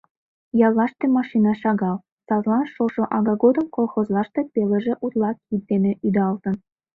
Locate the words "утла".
5.05-5.31